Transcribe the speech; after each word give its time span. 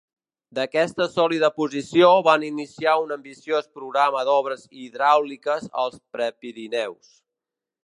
D'aquesta 0.59 1.05
sòlida 1.15 1.49
posició 1.57 2.07
van 2.27 2.45
iniciar 2.47 2.95
un 3.03 3.13
ambiciós 3.17 3.69
programa 3.81 4.25
d'obres 4.31 4.65
hidràuliques 4.87 5.71
als 5.85 6.01
Prepirineus. 6.17 7.17